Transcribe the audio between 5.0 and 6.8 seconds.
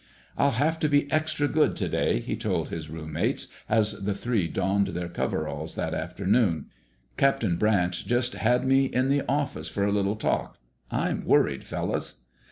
coveralls that afternoon.